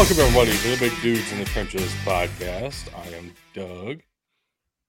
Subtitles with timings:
[0.00, 2.88] Welcome, everybody, to the Big Dudes in the Trenches podcast.
[2.98, 4.00] I am Doug,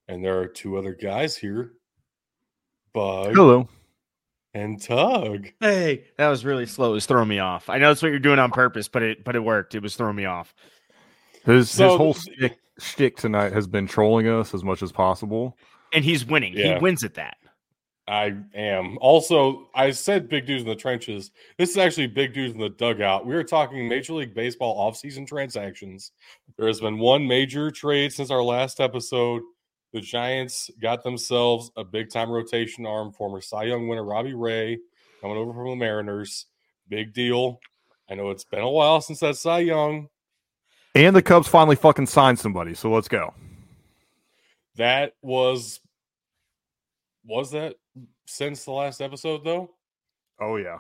[0.07, 1.73] and there are two other guys here
[2.93, 3.68] Bug Hello.
[4.54, 5.50] and Tug.
[5.60, 6.92] Hey, that was really slow.
[6.92, 7.68] It was throwing me off.
[7.68, 9.75] I know that's what you're doing on purpose, but it but it worked.
[9.75, 10.55] It was throwing me off.
[11.43, 15.57] His So his whole th- stick, tonight has been trolling us as much as possible.
[15.91, 16.54] And he's winning.
[16.55, 16.75] Yeah.
[16.75, 17.36] He wins at that.
[18.07, 18.97] I am.
[19.00, 21.32] Also, I said Big Dudes in the Trenches.
[21.57, 23.25] This is actually Big Dudes in the Dugout.
[23.25, 26.11] We are talking Major League Baseball offseason transactions.
[26.57, 29.43] There has been one major trade since our last episode.
[29.93, 34.80] The Giants got themselves a big time rotation arm, former Cy Young winner Robbie Ray,
[35.22, 36.47] coming over from the Mariners.
[36.89, 37.59] Big deal.
[38.09, 40.08] I know it's been a while since that Cy Young.
[40.95, 43.33] And the Cubs finally fucking signed somebody, so let's go.
[44.75, 45.80] That was
[47.23, 47.75] was that
[48.31, 49.70] since the last episode though?
[50.40, 50.80] Oh yeah.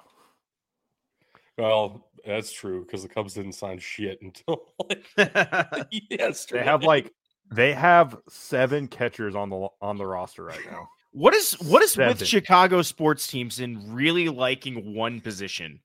[1.57, 5.05] Well, that's true because the Cubs didn't sign shit until like
[6.09, 6.59] yesterday.
[6.61, 7.11] They have like
[7.53, 10.87] they have seven catchers on the on the roster right now.
[11.11, 15.81] what is what is with Chicago sports teams in really liking one position?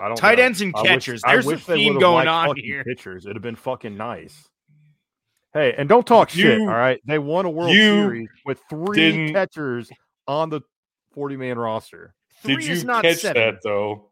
[0.00, 0.44] I don't Tight know.
[0.44, 1.22] ends and I wish- catchers.
[1.24, 2.84] I There's a wish they theme would've going liked on fucking here.
[2.84, 4.48] Pitchers, it'd have been fucking nice.
[5.52, 6.60] Hey, and don't talk shit.
[6.60, 9.90] All right, they won a World you Series with three catchers
[10.30, 10.60] on the
[11.12, 12.14] forty-man roster.
[12.44, 13.42] Did you is not catch seven.
[13.42, 14.10] that though?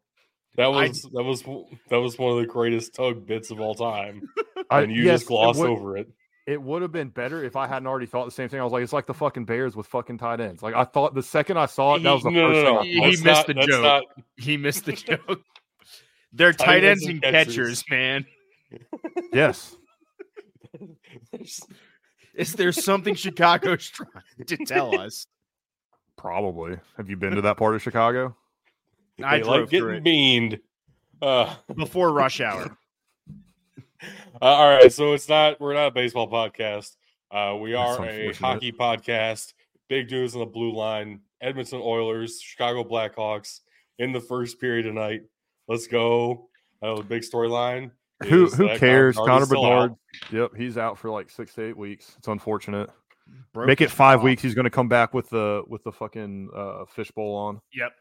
[0.57, 1.43] That I- was that was
[1.89, 4.29] that was one of the greatest tug bits of all time,
[4.71, 6.09] I- and you yes, just glossed it would, over it.
[6.49, 8.59] It would have been better if I hadn't already thought the same thing.
[8.59, 10.63] I was like, it's like the fucking Bears with fucking tight ends.
[10.63, 12.81] Like I thought the second I saw it, that was the no, first no, no.
[12.83, 13.25] thing I He thought.
[13.25, 14.05] That's missed not- the joke.
[14.39, 14.93] He missed the
[15.29, 15.43] joke.
[16.33, 17.83] They're Tight tight ends ends and and catchers.
[17.83, 18.27] catchers, man.
[19.33, 19.77] Yes.
[22.35, 25.27] Is there something Chicago's trying to tell us?
[26.19, 26.77] Probably.
[26.97, 28.37] Have you been to that part of Chicago?
[29.25, 30.59] I they drove like getting it beaned.
[31.23, 32.77] Uh, before rush hour.
[34.41, 36.95] Uh, all right, so it's not we're not a baseball podcast.
[37.33, 39.53] Uh, we That's are a hockey podcast.
[39.89, 41.23] Big dudes on the blue line.
[41.41, 43.59] Edmonton Oilers, Chicago Blackhawks
[43.99, 45.23] in the first period tonight.
[45.67, 46.49] Let's go.
[46.81, 47.91] Uh, the big storyline.
[48.29, 49.17] Who is who cares?
[49.17, 49.95] Connor Connor Bedard's.
[50.31, 50.53] Bedard.
[50.53, 52.15] Yep, he's out for like six to eight weeks.
[52.19, 52.91] It's unfortunate.
[53.53, 54.25] Broke Make it five jaw.
[54.25, 54.43] weeks.
[54.43, 57.61] He's going to come back with the with the fucking uh, fishbowl on.
[57.73, 57.93] Yep.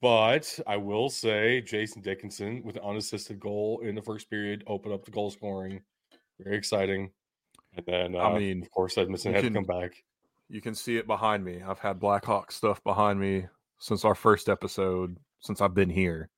[0.00, 4.94] But I will say, Jason Dickinson with an unassisted goal in the first period opened
[4.94, 5.80] up the goal scoring.
[6.40, 7.10] Very exciting.
[7.76, 10.02] And then, uh, I mean, of course, Edmonton you had can- to come back.
[10.48, 11.62] You can see it behind me.
[11.66, 13.46] I've had Blackhawk stuff behind me
[13.78, 15.16] since our first episode.
[15.40, 16.28] Since I've been here.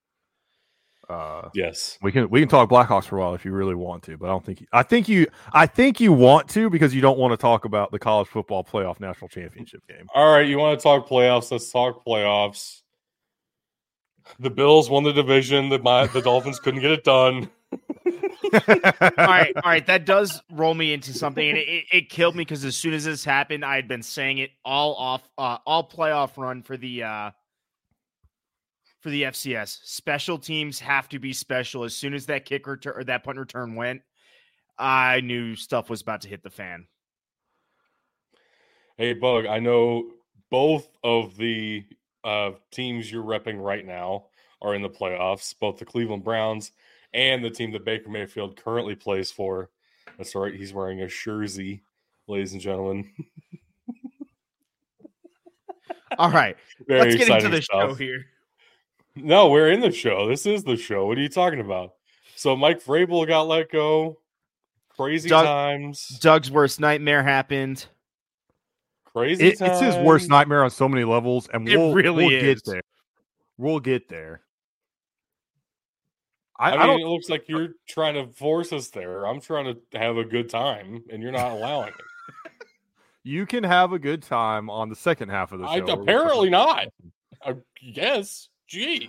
[1.08, 1.98] Uh, Yes.
[2.02, 4.26] we can we can talk Blackhawks for a while if you really want to, but
[4.26, 7.32] I don't think I think you I think you want to because you don't want
[7.32, 10.06] to talk about the college football playoff national championship game.
[10.14, 11.50] All right, you want to talk playoffs?
[11.50, 12.82] Let's talk playoffs.
[14.38, 15.68] The Bills won the division.
[15.68, 17.50] The my, the Dolphins couldn't get it done.
[17.72, 18.60] all
[19.18, 19.86] right, all right.
[19.86, 22.94] That does roll me into something, and it, it, it killed me because as soon
[22.94, 26.76] as this happened, I had been saying it all off, uh, all playoff run for
[26.76, 27.30] the uh,
[29.04, 29.80] for the FCS.
[29.84, 31.84] Special teams have to be special.
[31.84, 34.00] As soon as that kick return or that punt return went,
[34.78, 36.86] I knew stuff was about to hit the fan.
[38.96, 40.10] Hey, Bug, I know
[40.50, 41.84] both of the
[42.24, 44.28] uh, teams you're repping right now
[44.62, 46.72] are in the playoffs, both the Cleveland Browns
[47.12, 49.68] and the team that Baker Mayfield currently plays for.
[50.16, 51.82] That's right, he's wearing a jersey,
[52.26, 53.12] ladies and gentlemen.
[56.18, 56.56] All right,
[56.88, 58.24] let's get into the show here.
[59.16, 60.28] No, we're in the show.
[60.28, 61.06] This is the show.
[61.06, 61.94] What are you talking about?
[62.36, 64.18] So Mike Vrabel got let go.
[64.96, 66.08] Crazy Doug- times.
[66.20, 67.86] Doug's worst nightmare happened.
[69.04, 72.32] Crazy It, it's his worst nightmare on so many levels, and It we'll, really we'll
[72.32, 72.62] is.
[72.62, 72.82] get there.
[73.56, 74.40] We'll get there.
[76.58, 77.00] I, I I mean, don't.
[77.00, 79.26] it looks like you're trying to force us there.
[79.26, 81.94] I'm trying to have a good time, and you're not allowing it.
[83.26, 85.82] You can have a good time on the second half of the show.
[85.86, 86.88] where we apparently not.
[87.42, 87.54] I
[87.94, 88.50] guess.
[88.70, 89.08] Jeez.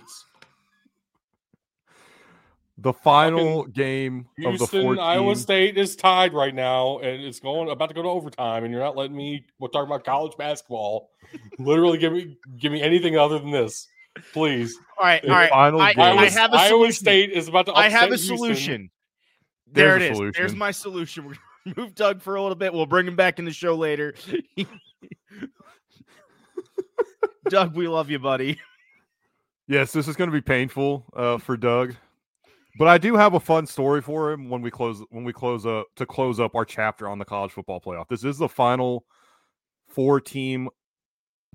[2.78, 5.02] The final game of the Houston, 14.
[5.02, 8.64] Iowa State is tied right now, and it's going about to go to overtime.
[8.64, 9.46] And you're not letting me.
[9.58, 11.08] We're talking about college basketball.
[11.58, 13.88] Literally, give me give me anything other than this,
[14.34, 14.76] please.
[14.98, 15.48] All right, The all right.
[15.50, 16.04] final I, game.
[16.04, 16.92] I Iowa, have a Iowa solution.
[16.92, 17.72] State is about to.
[17.72, 18.36] I have a upset Houston.
[18.36, 18.90] solution.
[19.72, 20.34] There There's it a is.
[20.36, 21.24] There's my solution.
[21.24, 22.74] We're gonna move Doug for a little bit.
[22.74, 24.14] We'll bring him back in the show later.
[27.48, 28.60] Doug, we love you, buddy.
[29.68, 31.94] Yes, this is going to be painful uh, for Doug,
[32.78, 35.66] but I do have a fun story for him when we close when we close
[35.66, 38.08] up to close up our chapter on the college football playoff.
[38.08, 39.04] This is the final
[39.88, 40.68] four team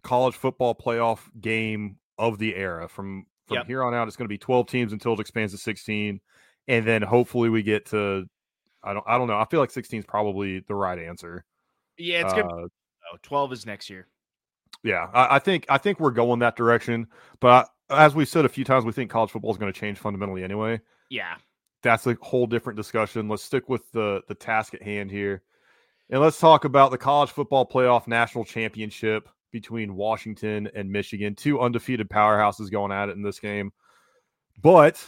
[0.03, 2.89] college football playoff game of the era.
[2.89, 3.67] From from Yep.
[3.67, 6.19] here on out, it's going to be twelve teams until it expands to sixteen,
[6.67, 8.25] and then hopefully we get to.
[8.83, 9.05] I don't.
[9.07, 9.37] I don't know.
[9.37, 11.45] I feel like 16 is probably the right answer.
[11.97, 12.45] Yeah, it's good.
[12.45, 12.67] Uh,
[13.13, 14.07] Oh, 12 is next year.
[14.83, 17.07] yeah, I, I think I think we're going that direction.
[17.41, 19.97] But as we said a few times, we think college football is going to change
[19.97, 20.79] fundamentally anyway.
[21.09, 21.35] Yeah.
[21.83, 23.27] That's a whole different discussion.
[23.27, 25.41] Let's stick with the the task at hand here,
[26.11, 31.33] and let's talk about the college football playoff national championship between Washington and Michigan.
[31.33, 33.71] Two undefeated powerhouses going at it in this game,
[34.61, 35.03] but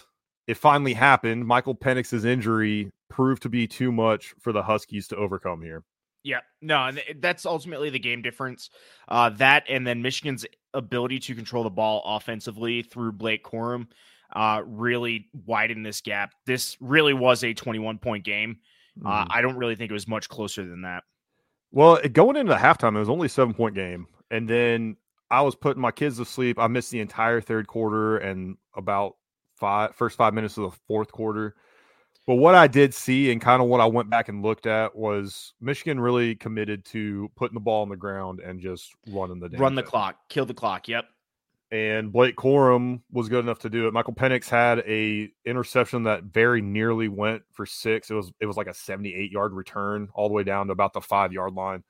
[0.47, 1.45] it finally happened.
[1.45, 5.83] Michael Penix's injury proved to be too much for the Huskies to overcome here.
[6.23, 8.69] Yeah, no, and that's ultimately the game difference.
[9.07, 13.87] Uh, that and then Michigan's ability to control the ball offensively through Blake Corum
[14.33, 16.31] uh, really widened this gap.
[16.45, 18.57] This really was a 21 point game.
[19.05, 19.27] Uh, Mhm.
[19.31, 21.03] I don't really think it was much closer than that.
[21.71, 24.07] Well, it- going into the halftime, it was only a seven point game.
[24.31, 24.97] And then
[25.29, 26.57] I was putting my kids to sleep.
[26.59, 29.15] I missed the entire third quarter and about
[29.59, 31.55] five first five minutes of the fourth quarter.
[32.25, 34.95] But what I did see and kind of what I went back and looked at
[34.95, 39.49] was Michigan really committed to putting the ball on the ground and just running the
[39.57, 39.89] Run the thing.
[39.89, 40.87] clock, kill the clock.
[40.87, 41.05] Yep.
[41.71, 43.93] And Blake Corum was good enough to do it.
[43.93, 48.09] Michael Penix had a interception that very nearly went for six.
[48.09, 50.93] It was it was like a 78 yard return all the way down to about
[50.93, 51.83] the five yard line.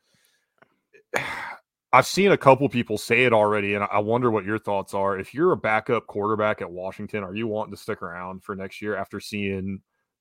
[1.92, 5.20] I've seen a couple people say it already, and I wonder what your thoughts are.
[5.20, 8.82] If you're a backup quarterback at Washington, are you wanting to stick around for next
[8.82, 9.80] year after seeing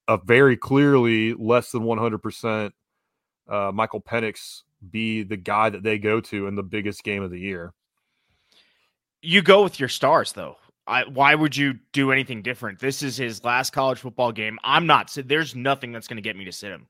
[0.08, 2.72] a very clearly less than 100%
[3.48, 7.30] uh, Michael Penix be the guy that they go to in the biggest game of
[7.30, 7.72] the year?
[9.20, 10.56] You go with your stars, though.
[10.86, 12.80] I, why would you do anything different?
[12.80, 14.58] This is his last college football game.
[14.64, 15.16] I'm not.
[15.26, 16.88] There's nothing that's going to get me to sit him.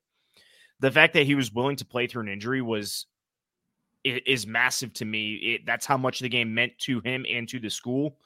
[0.80, 3.06] The fact that he was willing to play through an injury was
[4.04, 5.34] is massive to me.
[5.34, 8.16] It, that's how much the game meant to him and to the school.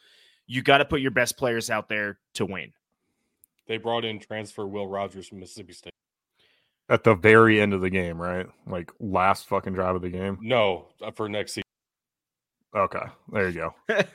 [0.46, 2.72] You got to put your best players out there to win.
[3.66, 5.92] They brought in transfer Will Rogers from Mississippi State.
[6.88, 8.46] At the very end of the game, right?
[8.66, 10.38] Like last fucking drive of the game.
[10.40, 11.64] No, uh, for next season.
[12.76, 13.94] Okay, there you go.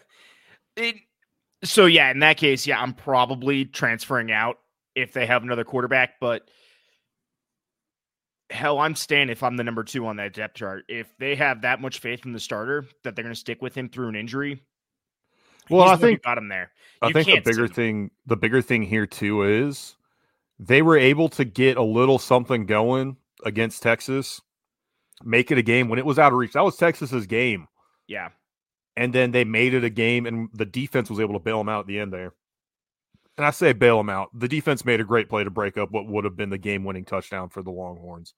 [0.78, 0.96] It,
[1.66, 4.60] so yeah, in that case, yeah, I'm probably transferring out
[4.96, 6.14] if they have another quarterback.
[6.20, 6.50] But
[8.50, 10.86] hell, I'm staying if I'm the number two on that depth chart.
[10.88, 13.76] If they have that much faith in the starter that they're going to stick with
[13.76, 14.62] him through an injury,
[15.70, 16.72] Well, he's I the one who think got him there.
[17.02, 19.96] I think the bigger thing, the bigger thing here too is
[20.60, 24.42] they were able to get a little something going against Texas,
[25.24, 26.54] make it a game when it was out of reach.
[26.54, 27.68] That was Texas's game,
[28.08, 28.30] Yeah,
[28.96, 31.70] and then they made it a game, and the defense was able to bail them
[31.70, 32.34] out at the end there.
[33.38, 34.30] And I say bail them out.
[34.34, 37.06] The defense made a great play to break up what would have been the game-winning
[37.06, 38.36] touchdown for the Longhorns.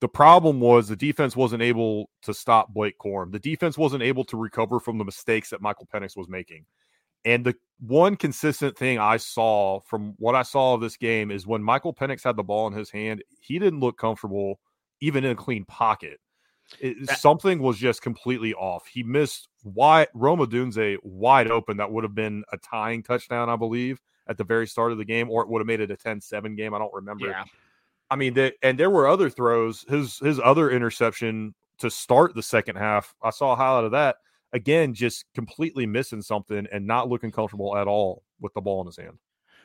[0.00, 3.32] The problem was the defense wasn't able to stop Blake Corum.
[3.32, 6.66] The defense wasn't able to recover from the mistakes that Michael Penix was making.
[7.24, 11.46] And the one consistent thing I saw from what I saw of this game is
[11.46, 14.60] when Michael Penix had the ball in his hand, he didn't look comfortable
[15.00, 16.20] even in a clean pocket.
[16.80, 18.86] It, That- something was just completely off.
[18.86, 21.78] He missed wide Rome Odunze wide open.
[21.78, 25.04] That would have been a tying touchdown, I believe, at the very start of the
[25.04, 26.74] game, or it would have made it a 10-7 game.
[26.74, 27.28] I don't remember.
[27.28, 27.44] yeah.
[28.10, 29.84] I mean, and there were other throws.
[29.88, 34.16] His his other interception to start the second half, I saw a highlight of that.
[34.52, 38.86] Again, just completely missing something and not looking comfortable at all with the ball in
[38.86, 39.18] his hand.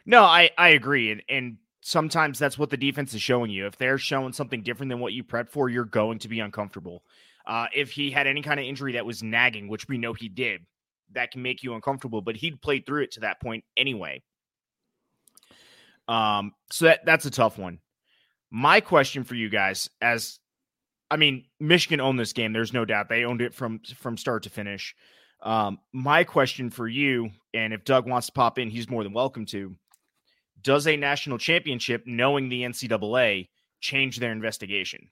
[0.06, 3.68] No, I I agree, and and sometimes that's what the defense is showing you.
[3.68, 7.04] If they're showing something different than what you prepped for, you're going to be uncomfortable.
[7.46, 10.30] Uh, if he had any kind of injury that was nagging, which we know he
[10.30, 10.66] did,
[11.14, 12.22] that can make you uncomfortable.
[12.22, 14.22] But he'd played through it to that point anyway.
[16.08, 17.80] Um, so that that's a tough one.
[18.52, 20.40] My question for you guys, as
[21.12, 22.54] I mean, Michigan owned this game.
[22.54, 24.96] There's no doubt they owned it from from start to finish.
[25.42, 29.14] Um, my question for you, and if Doug wants to pop in, he's more than
[29.14, 29.76] welcome to.
[30.62, 33.48] Does a national championship, knowing the NCAA,
[33.80, 35.10] change their investigation?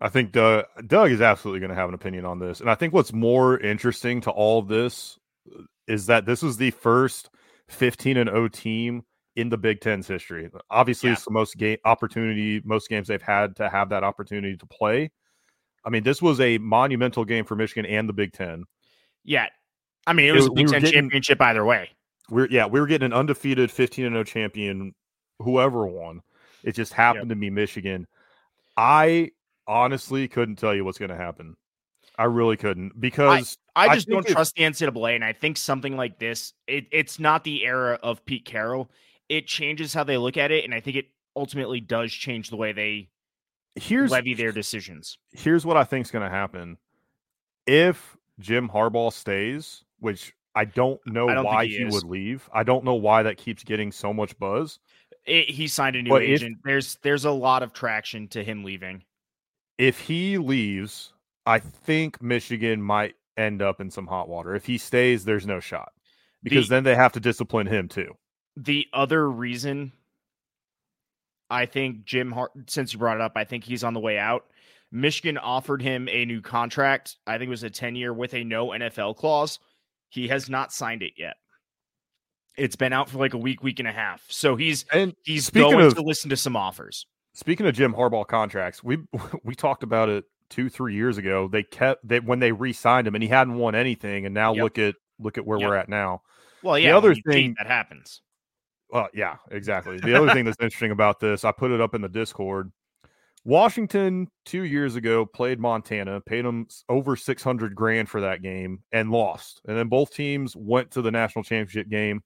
[0.00, 2.60] I think Doug, Doug is absolutely going to have an opinion on this.
[2.60, 5.18] And I think what's more interesting to all of this
[5.86, 7.28] is that this was the first
[7.68, 9.04] 15 and 0 team
[9.36, 10.50] in the Big Ten's history.
[10.70, 11.14] Obviously, Yeah.
[11.14, 15.10] it's the most game opportunity, most games they've had to have that opportunity to play.
[15.84, 18.64] I mean, this was a monumental game for Michigan and the Big Ten.
[19.24, 19.46] Yeah,
[20.06, 21.90] I mean, it It was Big we Ten getting- championship either way.
[22.28, 24.94] We're yeah, we were getting an undefeated 15 and 0 champion,
[25.40, 26.22] whoever won.
[26.62, 28.06] It just happened to be Michigan.
[28.76, 29.30] I
[29.66, 31.56] honestly couldn't tell you what's going to happen.
[32.18, 35.56] I really couldn't because I I just think don't trust the NCAA, and I think
[35.56, 38.90] something like this, it, it's not the era of Pete Carroll.
[39.30, 41.06] It changes how they look at it, and I think it
[41.36, 43.08] ultimately does change the way they
[43.76, 45.16] here's levy their decisions.
[45.30, 46.76] here's what I think is going to happen.
[47.66, 52.50] If Jim Harbaugh stays, which I don't know I don't why he he, would leave.
[52.52, 54.80] I don't know why that keeps getting so much buzz.
[55.24, 56.58] It, he signed a new But if- agent.
[56.64, 59.04] there's there's a lot of traction to him leaving.
[59.78, 61.12] If he leaves,
[61.46, 64.54] I think Michigan might end up in some hot water.
[64.56, 65.92] If he stays, there's no shot
[66.42, 68.16] because The- then they have to discipline him too.
[68.56, 69.92] The other reason
[71.48, 74.18] I think Jim Hart, since you brought it up, I think he's on the way
[74.18, 74.44] out.
[74.92, 77.16] Michigan offered him a new contract.
[77.26, 79.58] I think it was a 10 year with a no NFL clause.
[80.08, 81.34] He has not signed it yet.
[82.56, 84.24] It's been out for like a week, week and a half.
[84.28, 87.06] So he's And he's going of- to listen to some offers.
[87.32, 88.98] Speaking of Jim Harbaugh contracts, we
[89.44, 91.46] we talked about it two three years ago.
[91.46, 94.62] They kept they when they re-signed him, and he hadn't won anything, and now Yep.
[94.62, 95.68] look at look at where Yep.
[95.68, 96.22] we're at now.
[96.64, 98.20] Well, yeah, The other when you cheat, thing- that happens.
[98.92, 99.98] Uh, yeah, exactly.
[99.98, 102.72] The other thing that's interesting about this, I put it up in the Discord.
[103.44, 108.82] Washington two years ago played Montana, paid them over six hundred grand for that game,
[108.92, 109.62] and lost.
[109.66, 112.22] And then both teams went to the national championship game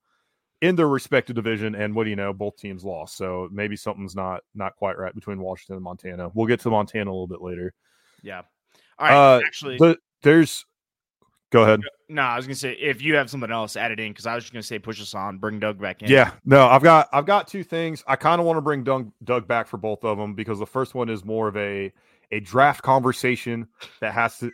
[0.61, 2.33] in their respective division, and what do you know?
[2.33, 3.17] Both teams lost.
[3.17, 6.31] So maybe something's not not quite right between Washington and Montana.
[6.35, 7.75] We'll get to Montana a little bit later.
[8.23, 8.43] Yeah.
[8.99, 9.37] All right.
[9.37, 10.65] Uh, actually, The, there's,
[11.55, 11.81] go ahead.
[12.09, 14.35] no, I was gonna say if you have something else, add it in because I
[14.35, 16.11] was just gonna say push us on, bring Doug back in.
[16.11, 18.03] Yeah, no, I've got I've got two things.
[18.07, 20.67] I kind of want to bring Doug Doug back for both of them because the
[20.67, 21.93] first one is more of a
[22.33, 23.69] a draft conversation
[24.01, 24.51] that has to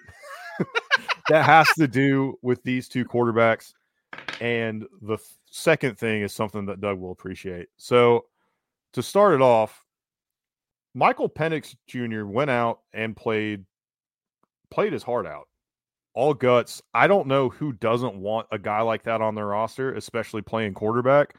[1.29, 3.73] that has to do with these two quarterbacks,
[4.41, 7.69] and the th- second thing is something that Doug will appreciate.
[7.79, 8.27] So,
[8.93, 9.87] to start it off,
[10.95, 12.27] Michael Penix Jr.
[12.27, 13.65] went out and played
[14.71, 15.49] played his heart out
[16.21, 16.83] all guts.
[16.93, 20.75] I don't know who doesn't want a guy like that on their roster, especially playing
[20.75, 21.35] quarterback.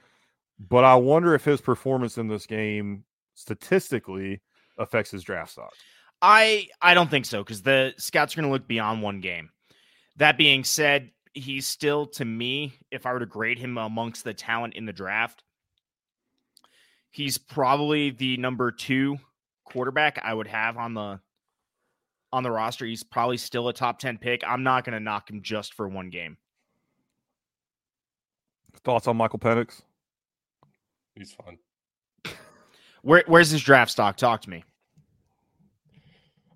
[0.59, 3.03] But I wonder if his performance in this game
[3.35, 4.41] statistically
[4.79, 5.71] affects his draft stock.
[6.19, 9.51] I I don't think so because the scouts are going to look beyond one game.
[10.15, 14.33] That being said, he's still to me, if I were to grade him amongst the
[14.33, 15.43] talent in the draft,
[17.11, 19.19] he's probably the number two
[19.63, 21.19] quarterback I would have on the
[22.33, 22.85] on the roster.
[22.85, 24.41] He's probably still a top ten pick.
[24.45, 26.37] I'm not going to knock him just for one game.
[28.83, 29.81] Thoughts on Michael Penix?
[31.15, 31.57] He's fine.
[33.03, 34.15] Where where's his draft stock?
[34.17, 34.63] Talk to me.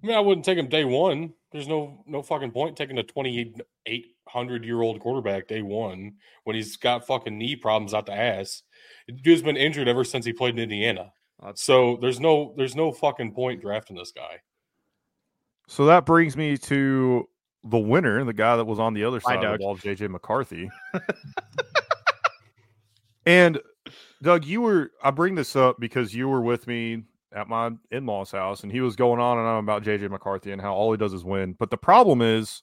[0.03, 1.33] I mean, I wouldn't take him day one.
[1.51, 6.13] There's no no fucking point taking a 2,800 year old quarterback day one
[6.43, 8.63] when he's got fucking knee problems out the ass.
[9.23, 11.11] Dude's been injured ever since he played in Indiana.
[11.39, 14.39] That's- So there's no there's no fucking point drafting this guy.
[15.67, 17.27] So that brings me to
[17.63, 20.69] the winner, the guy that was on the other side of the wall, JJ McCarthy.
[23.25, 23.59] and
[24.21, 27.03] Doug, you were I bring this up because you were with me
[27.33, 30.61] at my in-laws house and he was going on and on about JJ McCarthy and
[30.61, 31.53] how all he does is win.
[31.53, 32.61] But the problem is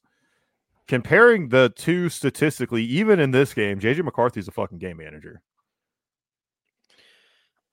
[0.86, 5.42] comparing the two statistically, even in this game, JJ McCarthy's a fucking game manager.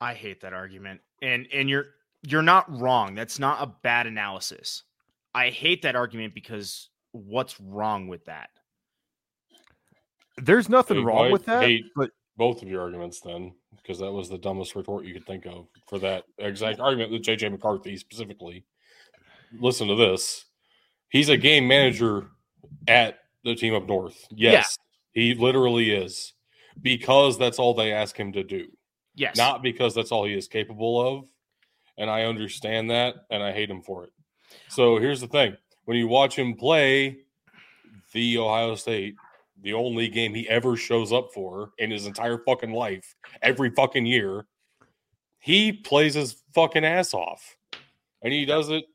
[0.01, 1.01] I hate that argument.
[1.21, 1.85] And and you're
[2.27, 3.15] you're not wrong.
[3.15, 4.83] That's not a bad analysis.
[5.33, 8.49] I hate that argument because what's wrong with that?
[10.37, 11.63] There's nothing Hey, wrong I with that.
[11.63, 15.25] hate- But Both of your arguments then, because that was the dumbest retort you could
[15.25, 18.63] think of for that exact argument with JJ McCarthy specifically.
[19.51, 20.45] Listen to this.
[21.09, 22.29] He's a game manager
[22.87, 24.25] at the team up north.
[24.31, 24.77] Yes,
[25.11, 26.33] he literally is.
[26.81, 28.67] Because that's all they ask him to do.
[29.15, 29.35] Yes.
[29.35, 31.27] not because that's all he is capable of.
[31.97, 34.13] And I understand that, and I hate him for it.
[34.69, 37.17] So here's the thing: when you watch him play
[38.13, 39.15] the Ohio State,
[39.61, 44.05] the only game he ever shows up for in his entire fucking life, every fucking
[44.05, 44.45] year,
[45.39, 47.57] he plays his fucking ass off,
[48.21, 48.85] and he does it.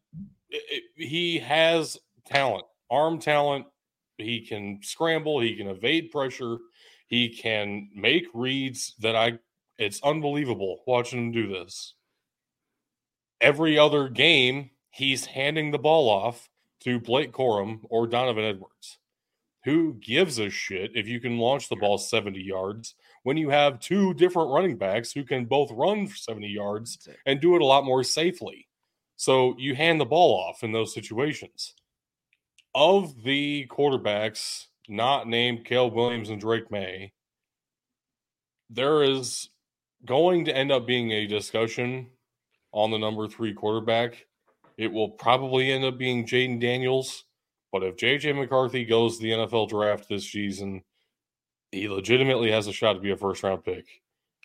[0.51, 3.67] it- he has talent, arm talent.
[4.19, 5.41] He can scramble.
[5.41, 6.59] He can evade pressure.
[7.09, 9.39] He can make reads that I
[9.79, 11.95] it's unbelievable watching him do this.
[13.41, 16.49] Every other game, he's handing the ball off
[16.81, 18.99] to Blake Corum or Donovan Edwards.
[19.65, 23.81] Who gives a shit if you can launch the ball 70 yards when you have
[23.81, 27.85] two different running backs who can both run 70 yards and do it a lot
[27.85, 28.69] more safely?
[29.17, 31.75] So you hand the ball off in those situations.
[32.75, 37.13] Of the quarterbacks not named Caleb Williams and Drake Maye,
[38.71, 39.49] there is
[40.05, 42.09] going to end up being a discussion
[42.73, 44.27] on the number three quarterback.
[44.77, 47.25] It will probably end up being Jayden Daniels.
[47.73, 50.83] But if JJ McCarthy goes to the NFL draft this season,
[51.73, 53.87] he legitimately has a shot to be a first round pick.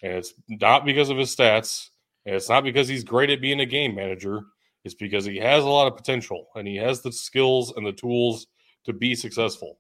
[0.02, 1.90] And it's not because of his stats,
[2.26, 4.42] and it's not because he's great at being a game manager.
[4.86, 7.92] It's because he has a lot of potential and he has the skills and the
[7.92, 8.48] tools
[8.86, 9.78] to be successful.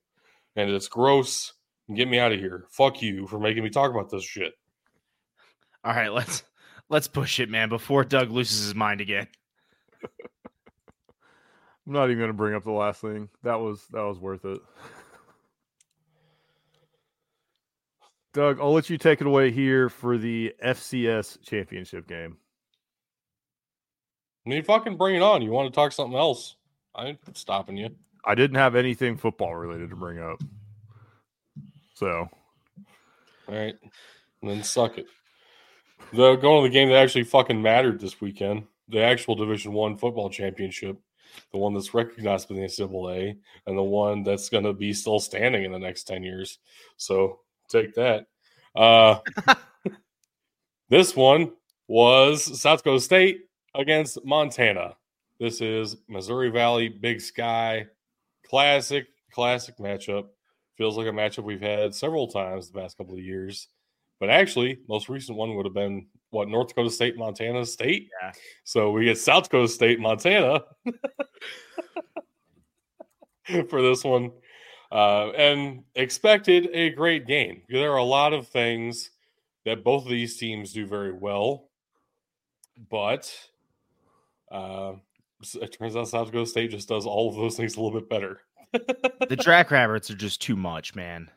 [0.55, 1.53] And it's gross
[1.95, 2.65] get me out of here.
[2.69, 4.53] Fuck you for making me talk about this shit.
[5.83, 6.43] All right, let's
[6.89, 9.27] let's push it, man, before Doug loses his mind again.
[11.89, 13.29] I'm not even going to bring up the last thing.
[13.41, 14.61] That was that was worth it.
[18.33, 22.37] Doug, I'll let you take it away here for the FCS championship game.
[24.45, 25.41] I mean, fucking bring it on.
[25.41, 26.57] You want to talk something else?
[26.93, 27.89] I ain't stopping you.
[28.23, 30.39] I didn't have anything football related to bring up.
[31.95, 32.29] So,
[33.47, 33.75] all right,
[34.43, 35.07] and then suck it.
[36.13, 39.97] The going to the game that actually fucking mattered this weekend, the actual Division One
[39.97, 40.99] football championship,
[41.51, 45.19] the one that's recognized by the NCAA, and the one that's going to be still
[45.19, 46.59] standing in the next ten years.
[46.97, 48.27] So take that.
[48.75, 49.19] Uh,
[50.89, 51.51] this one
[51.87, 53.41] was South Dakota State
[53.75, 54.95] against Montana.
[55.39, 57.87] This is Missouri Valley, Big Sky,
[58.45, 60.27] classic, classic matchup.
[60.77, 63.67] Feels like a matchup we've had several times the past couple of years.
[64.19, 68.09] But actually, most recent one would have been what North Dakota State, Montana State.
[68.21, 68.31] Yeah.
[68.63, 70.61] So we get South Dakota State, Montana
[73.69, 74.31] for this one,
[74.91, 77.63] uh, and expected a great game.
[77.69, 79.11] There are a lot of things
[79.65, 81.69] that both of these teams do very well,
[82.89, 83.33] but
[84.51, 84.93] uh,
[85.61, 88.09] it turns out South Dakota State just does all of those things a little bit
[88.09, 88.41] better.
[88.71, 91.29] the Jackrabbits are just too much, man.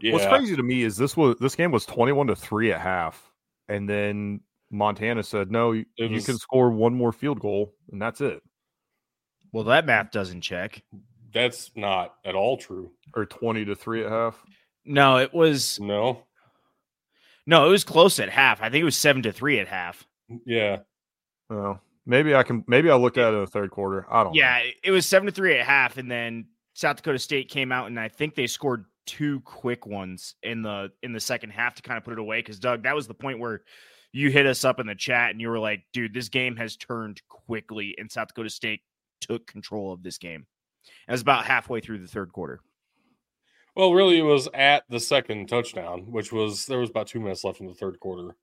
[0.00, 0.12] Yeah.
[0.12, 2.80] What's crazy to me is this was this game was twenty one to three at
[2.80, 3.32] half,
[3.68, 8.00] and then Montana said, "No, you, was, you can score one more field goal, and
[8.00, 8.42] that's it."
[9.52, 10.82] Well, that math doesn't check.
[11.32, 12.90] That's not at all true.
[13.14, 14.42] Or twenty to three at half.
[14.84, 16.24] No, it was no,
[17.46, 18.60] no, it was close at half.
[18.60, 20.06] I think it was seven to three at half.
[20.30, 20.78] Mm, yeah.
[21.50, 22.64] Oh, maybe I can.
[22.66, 24.06] Maybe I'll look at it in the third quarter.
[24.10, 24.34] I don't.
[24.34, 24.70] Yeah, know.
[24.82, 27.98] it was seven to three at half, and then South Dakota State came out, and
[27.98, 31.98] I think they scored two quick ones in the in the second half to kind
[31.98, 32.40] of put it away.
[32.40, 33.62] Because Doug, that was the point where
[34.12, 36.76] you hit us up in the chat, and you were like, "Dude, this game has
[36.76, 38.82] turned quickly," and South Dakota State
[39.20, 40.46] took control of this game.
[41.08, 42.60] It was about halfway through the third quarter.
[43.76, 47.42] Well, really, it was at the second touchdown, which was there was about two minutes
[47.42, 48.36] left in the third quarter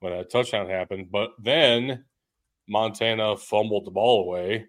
[0.00, 1.10] when a touchdown happened.
[1.10, 2.04] But then
[2.68, 4.66] Montana fumbled the ball away,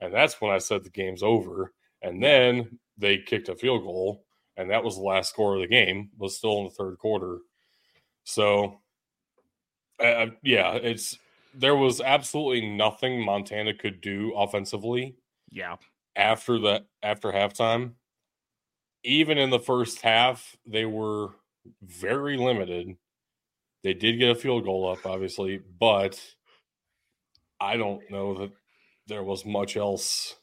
[0.00, 1.72] and that's when I said the game's over.
[2.02, 4.25] And then they kicked a field goal,
[4.56, 6.10] and that was the last score of the game.
[6.18, 7.38] Was still in the third quarter.
[8.24, 8.80] So,
[10.02, 11.18] uh, yeah, it's
[11.54, 15.16] there was absolutely nothing Montana could do offensively.
[15.50, 15.76] Yeah.
[16.14, 17.92] After that, after halftime,
[19.04, 21.30] even in the first half, they were
[21.82, 22.96] very limited.
[23.82, 26.20] They did get a field goal up, obviously, but
[27.60, 28.50] I don't know that
[29.06, 30.34] there was much else.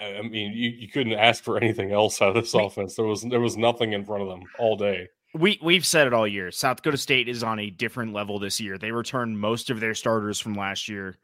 [0.00, 2.96] I mean, you, you couldn't ask for anything else out of this offense.
[2.96, 5.08] There was there was nothing in front of them all day.
[5.34, 6.50] We we've said it all year.
[6.50, 8.78] South Dakota State is on a different level this year.
[8.78, 11.18] They returned most of their starters from last year,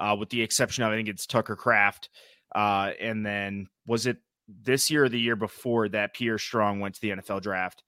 [0.00, 2.08] uh, with the exception of I think it's Tucker Kraft,
[2.54, 6.94] uh, and then was it this year or the year before that Pierre Strong went
[6.96, 7.82] to the NFL draft.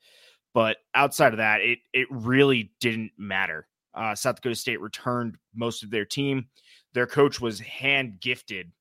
[0.55, 3.67] But outside of that, it it really didn't matter.
[3.95, 6.47] Uh, South Dakota State returned most of their team.
[6.95, 8.73] Their coach was hand gifted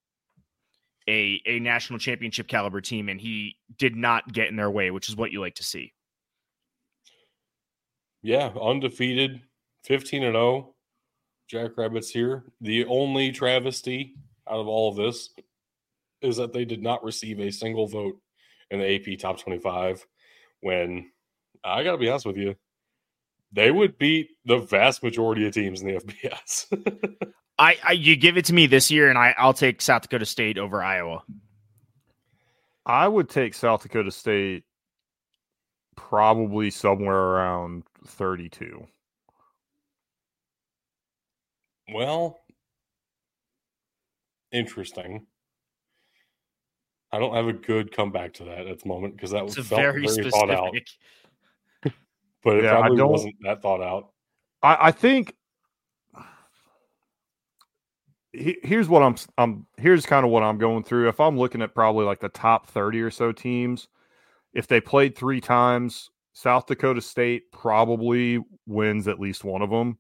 [1.08, 5.10] a a national championship caliber team, and he did not get in their way, which
[5.10, 5.94] is what you like to see.
[8.22, 9.42] Yeah, undefeated,
[9.84, 10.44] fifteen and zero.
[10.44, 10.74] Oh.
[11.50, 12.44] Jackrabbits here.
[12.60, 14.16] The only travesty
[14.50, 15.30] out of all of this
[16.22, 18.20] is that they did not receive a single vote
[18.70, 20.06] in the AP Top 25
[20.62, 21.10] when
[21.64, 22.56] I got to be honest with you,
[23.52, 27.32] they would beat the vast majority of teams in the FBS.
[27.60, 30.26] I, I, you give it to me this year, and I I'll take South Dakota
[30.26, 31.24] State over Iowa.
[32.86, 34.64] I would take South Dakota State
[35.96, 38.86] probably somewhere around thirty-two.
[41.94, 42.40] Well,
[44.52, 45.26] interesting.
[47.12, 49.82] I don't have a good comeback to that at the moment because that was felt
[49.82, 50.76] very, very thought out.
[52.44, 54.12] but it yeah, probably wasn't that thought out.
[54.62, 55.34] I, I think
[58.38, 61.10] here's what I'm I'm here's kind of what I'm going through.
[61.10, 63.88] If I'm looking at probably like the top 30 or so teams,
[64.54, 69.98] if they played three times, South Dakota State probably wins at least one of them.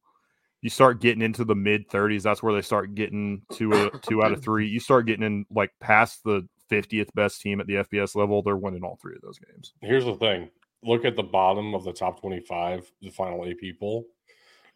[0.61, 4.31] You start getting into the mid 30s, that's where they start getting two two out
[4.31, 4.67] of three.
[4.67, 8.57] You start getting in like past the 50th best team at the FBS level, they're
[8.57, 9.73] winning all three of those games.
[9.81, 10.49] Here's the thing
[10.83, 14.05] look at the bottom of the top 25, the final eight people.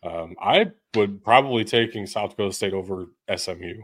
[0.04, 3.84] Um, I would probably taking South Dakota State over SMU.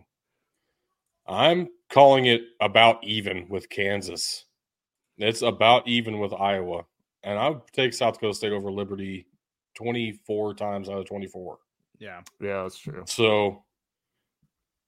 [1.27, 4.45] I'm calling it about even with Kansas
[5.17, 6.85] It's about even with Iowa,
[7.23, 9.27] and I would take South Dakota State over Liberty
[9.75, 11.59] twenty four times out of twenty four.
[11.99, 12.21] Yeah.
[12.41, 13.03] Yeah, that's true.
[13.07, 13.63] So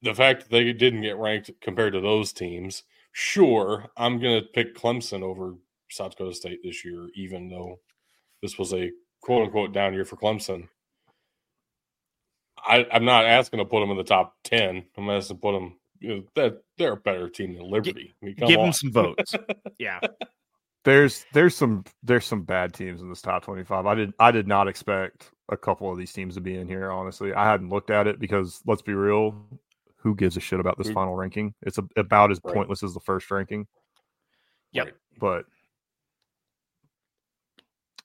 [0.02, 4.48] the fact that they didn't get ranked compared to those teams, sure, I'm going to
[4.48, 5.56] pick Clemson over
[5.90, 7.80] South Dakota State this year, even though
[8.42, 10.68] this was a quote unquote down year for Clemson.
[12.68, 14.86] I, I'm not asking to put them in the top 10.
[14.98, 18.16] I'm asking to put them, you know, that they're a better team than Liberty.
[18.22, 18.66] I mean, Give on.
[18.66, 19.36] them some votes.
[19.78, 20.00] yeah.
[20.86, 23.86] There's there's some there's some bad teams in this top 25.
[23.86, 26.90] I did I did not expect a couple of these teams to be in here.
[26.90, 29.36] Honestly, I hadn't looked at it because let's be real,
[29.98, 31.54] who gives a shit about this final ranking?
[31.64, 32.56] It's a, about as Right.
[32.56, 33.68] pointless as the first ranking.
[34.72, 34.86] Yep.
[34.86, 34.94] Right.
[35.20, 35.46] But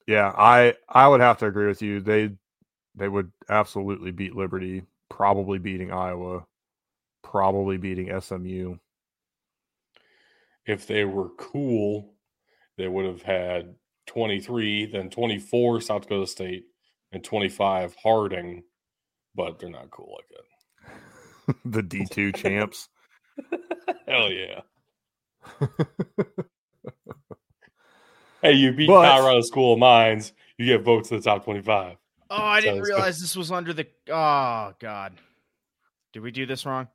[0.08, 2.00] yeah, I I would have to agree with you.
[2.00, 2.30] They
[2.94, 6.44] they would absolutely beat Liberty, probably beating Iowa,
[7.22, 8.76] probably beating SMU.
[10.66, 12.14] If they were cool,
[12.78, 13.74] they would have had
[14.06, 16.64] 23, then 24 South Dakota State,
[17.12, 18.64] and 25 Harding,
[19.34, 21.54] but they're not cool like that.
[21.64, 22.88] the D2 champs.
[24.08, 24.60] Hell yeah.
[28.42, 31.96] hey, you beat But- Colorado School of Mines, you get votes in the top 25.
[32.30, 32.94] Oh, I didn't Sounds good.
[32.94, 33.86] realize this was under the.
[34.08, 35.12] Oh God,
[36.12, 36.88] did we do this wrong?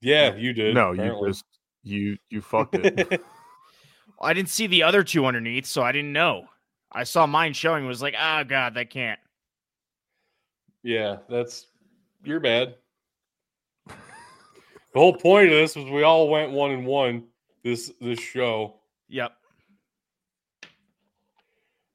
[0.00, 0.74] Yeah, you did.
[0.74, 1.30] no, you apparently.
[1.30, 1.44] just
[1.82, 3.20] you you fucked it.
[4.20, 6.46] I didn't see the other two underneath, so I didn't know.
[6.92, 7.86] I saw mine showing.
[7.86, 9.18] Was like, oh God, that can't.
[10.82, 11.66] yeah, that's
[12.22, 12.76] you're bad.
[13.86, 17.24] The whole point of this was we all went one and one
[17.64, 18.76] this this show.
[19.08, 19.32] Yep.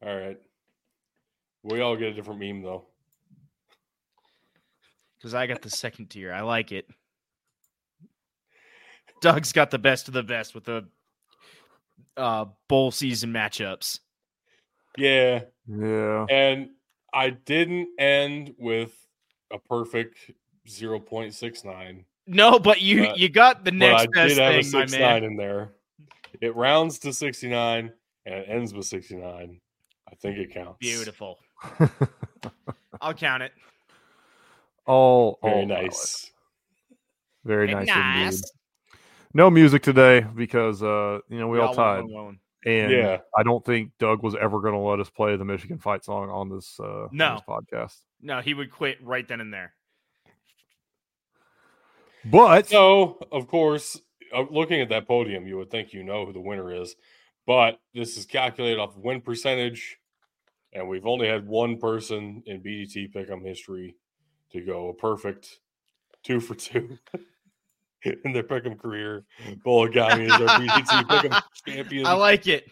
[0.06, 0.38] All right.
[1.64, 2.86] We all get a different meme though.
[5.18, 6.32] Because I got the second tier.
[6.32, 6.88] I like it.
[9.22, 10.88] Doug's got the best of the best with the
[12.16, 14.00] uh, bowl season matchups.
[14.98, 15.42] Yeah.
[15.68, 16.26] yeah.
[16.30, 16.70] And
[17.14, 18.94] I didn't end with
[19.52, 20.32] a perfect
[20.68, 22.06] 0.69.
[22.28, 24.72] No, but you But- you got the But next I best did have a thing,
[24.72, 25.24] my 69 man.
[25.24, 25.72] in there.
[26.40, 27.92] It rounds to 69
[28.26, 29.60] and it ends with 69.
[30.10, 30.78] I think it counts.
[30.80, 31.40] Beautiful.
[33.02, 33.52] I'll count it.
[34.86, 35.84] all Very all valid.
[35.86, 36.32] nice.
[37.46, 38.44] Very Very nice, indeed.
[39.34, 42.02] No music today because uh you know we, all went tied.
[42.04, 42.40] one, one.
[42.66, 43.18] And Yeah.
[43.38, 46.30] I don't think Doug was ever going to let us play the Michigan fight song
[46.30, 47.36] on this uh on No.
[47.36, 47.98] this podcast.
[48.22, 49.74] No, he would quit right then and there.
[52.26, 54.00] But So, of course,
[54.36, 56.96] uh, looking at that podium, you would think you know who the winner is,
[57.48, 59.99] but this is calculated off win percentage,
[60.74, 63.96] and we've only had one person in BDT Pick'em history
[64.52, 65.60] to go a perfect
[66.24, 66.98] two for two
[68.24, 69.26] in their Pick'em career.
[69.66, 72.06] Bulligami is our BDT Pick'em champion.
[72.06, 72.70] I like it.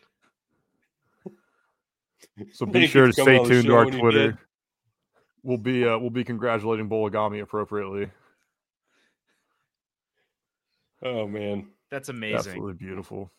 [2.54, 4.38] so be Thank sure to stay tuned to our Twitter.
[5.44, 8.10] We'll be uh we'll be congratulating Bulligami appropriately.
[11.04, 12.38] Oh man, That's amazing.
[12.38, 13.32] Absolutely beautiful.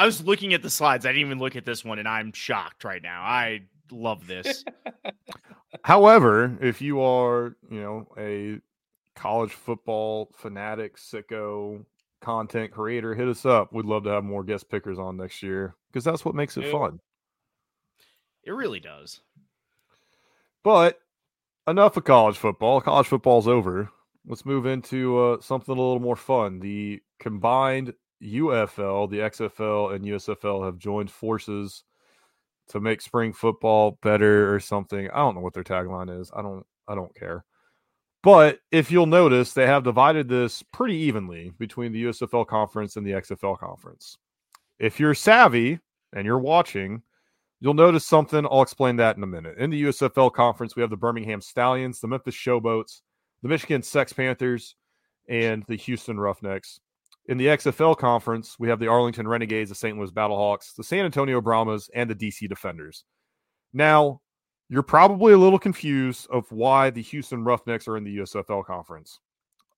[0.00, 1.04] I was looking at the slides.
[1.04, 3.20] I didn't even look at this one, and I'm shocked right now.
[3.22, 3.60] I
[3.90, 4.64] love this.
[5.84, 8.60] However, if you are, you know, a
[9.14, 11.84] college football fanatic, sicko
[12.22, 13.74] content creator, hit us up.
[13.74, 16.64] We'd love to have more guest pickers on next year because that's what makes it
[16.64, 16.72] Yeah.
[16.72, 17.00] fun.
[18.44, 19.20] it really does.
[20.64, 20.98] But
[21.68, 22.80] enough of college football.
[22.80, 23.90] College football's over.
[24.26, 26.58] Let's move into uh, something a little more fun.
[26.60, 31.84] The combined UFL, the XFL, and USFL have joined forces
[32.68, 35.08] to make spring football better or something.
[35.10, 36.30] I don't know what their tagline is.
[36.34, 36.64] I don't.
[36.88, 37.44] I don't care.
[38.22, 43.06] But if you'll notice, they have divided this pretty evenly between the USFL conference and
[43.06, 44.18] the XFL conference.
[44.78, 45.78] If you're savvy
[46.12, 47.02] and you're watching,
[47.62, 48.46] You'll notice something.
[48.50, 49.58] I'll explain that in a minute.
[49.58, 53.02] In the USFL conference, we have the Birmingham Stallions, the Memphis Showboats,
[53.42, 54.76] the Michigan Sex Panthers,
[55.28, 56.80] and the Houston Roughnecks.
[57.30, 59.96] In the XFL conference, we have the Arlington Renegades, the St.
[59.96, 63.04] Louis Battlehawks, the San Antonio Brahmas, and the DC Defenders.
[63.72, 64.20] Now,
[64.68, 69.20] you're probably a little confused of why the Houston Roughnecks are in the USFL conference.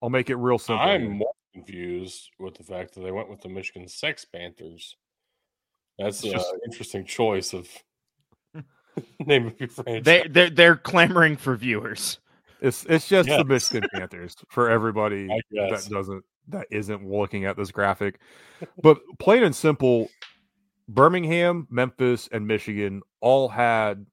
[0.03, 0.83] I'll make it real simple.
[0.83, 4.97] I'm more confused with the fact that they went with the Michigan Sex Panthers.
[5.99, 7.69] That's an It's just- uh, interesting choice of
[9.27, 10.05] name of your franchise.
[10.05, 12.19] They they're, they're clamoring for viewers.
[12.62, 17.70] It's it's just the Michigan Panthers for everybody that doesn't that isn't looking at this
[17.70, 18.20] graphic.
[18.83, 20.09] But plain and simple,
[20.88, 24.07] Birmingham, Memphis, and Michigan all had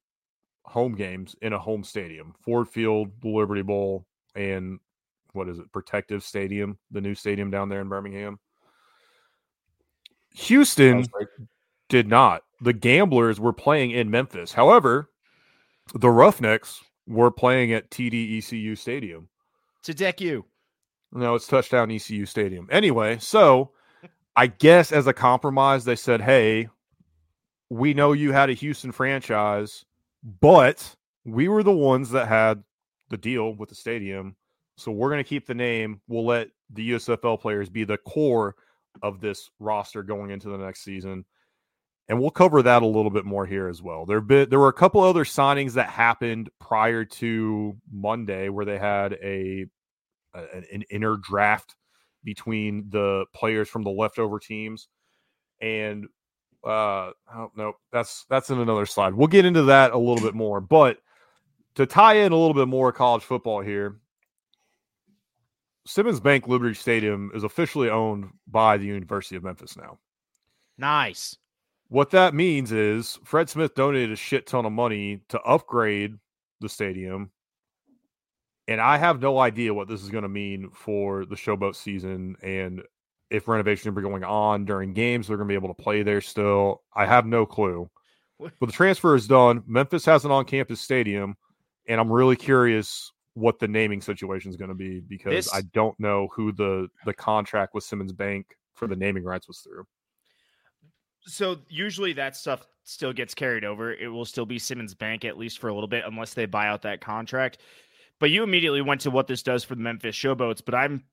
[0.63, 2.33] home games in a home stadium.
[2.41, 4.79] Ford Field, the Liberty Bowl, and
[5.33, 8.39] what is it, Protective Stadium, the new stadium down there in Birmingham.
[10.35, 11.05] Houston
[11.89, 12.43] Did not.
[12.61, 14.53] The Gamblers were playing in Memphis.
[14.53, 15.09] However,
[15.95, 19.29] the Roughnecks were playing at TDECU Stadium.
[19.83, 20.45] To deck you.
[21.11, 22.67] No, it's touchdown ECU Stadium.
[22.71, 23.71] Anyway, so
[24.35, 26.69] I guess as a compromise, they said, hey,
[27.69, 29.85] we know you had a Houston franchise,
[30.41, 30.95] but
[31.25, 32.63] we were the ones that had
[33.09, 34.35] the deal with the stadium.
[34.77, 36.01] So we're going to keep the name.
[36.07, 38.55] We'll let the USFL players be the core
[39.01, 41.25] of this roster going into the next season.
[42.07, 44.05] And we'll cover that a little bit more here as well.
[44.05, 48.79] There been, there were a couple other signings that happened prior to Monday where they
[48.79, 49.65] had a,
[50.33, 51.75] a an inner draft
[52.23, 54.87] between the players from the leftover teams.
[55.61, 56.07] And
[56.63, 59.13] uh oh, no, that's that's in another slide.
[59.13, 60.59] We'll get into that a little bit more.
[60.61, 60.97] But
[61.75, 63.99] to tie in a little bit more college football here,
[65.85, 69.97] Simmons Bank Liberty Stadium is officially owned by the University of Memphis now.
[70.77, 71.37] Nice.
[71.87, 76.15] What that means is Fred Smith donated a shit ton of money to upgrade
[76.61, 77.31] the stadium.
[78.69, 82.35] And I have no idea what this is going to mean for the showboat season
[82.43, 82.83] and
[83.31, 86.21] if renovations are going on during games, they're going to be able to play there
[86.21, 86.81] still.
[86.93, 87.89] I have no clue.
[88.39, 89.63] But the transfer is done.
[89.67, 91.35] Memphis has an on campus stadium,
[91.87, 95.61] and I'm really curious what the naming situation is going to be because this, I
[95.73, 99.85] don't know who the the contract with Simmons Bank for the naming rights was through.
[101.21, 103.93] So usually that stuff still gets carried over.
[103.93, 106.67] It will still be Simmons Bank at least for a little bit unless they buy
[106.67, 107.59] out that contract.
[108.19, 111.03] But you immediately went to what this does for the Memphis Showboats, but I'm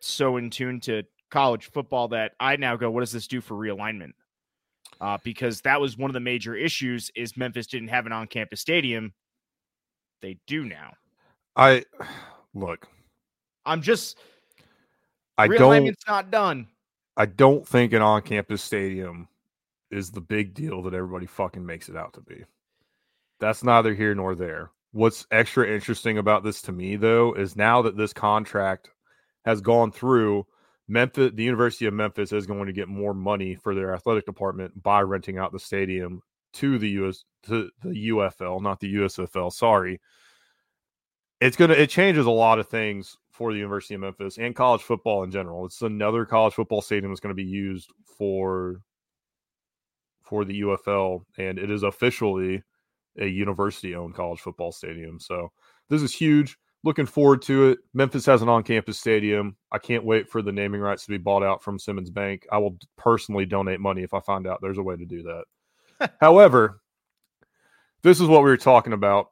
[0.00, 3.54] so in tune to college football that I now go, what does this do for
[3.54, 4.12] realignment?
[5.00, 8.60] Uh, because that was one of the major issues is Memphis didn't have an on-campus
[8.60, 9.12] stadium.
[10.22, 10.92] They do now.
[11.56, 11.84] I
[12.54, 12.86] look.
[13.66, 14.18] I'm just.
[15.36, 15.86] I don't.
[15.86, 16.68] It's not done.
[17.16, 19.28] I don't think an on-campus stadium
[19.90, 22.44] is the big deal that everybody fucking makes it out to be.
[23.40, 24.70] That's neither here nor there.
[24.94, 28.90] What's extra interesting about this to me, though, is now that this contract
[29.44, 30.46] has gone through,
[30.86, 34.80] Memphis, the University of Memphis is going to get more money for their athletic department
[34.80, 39.52] by renting out the stadium to the US to the UFL, not the USFL.
[39.52, 40.00] Sorry.
[41.40, 44.82] It's gonna it changes a lot of things for the University of Memphis and college
[44.82, 45.66] football in general.
[45.66, 48.80] It's another college football stadium that's going to be used for
[50.22, 52.62] for the UFL, and it is officially
[53.18, 55.20] a university owned college football stadium.
[55.20, 55.52] So
[55.88, 57.78] this is huge looking forward to it.
[57.94, 59.56] Memphis has an on campus stadium.
[59.72, 62.46] I can't wait for the naming rights to be bought out from Simmons Bank.
[62.52, 66.12] I will personally donate money if I find out there's a way to do that.
[66.20, 66.80] However,
[68.02, 69.30] this is what we were talking about.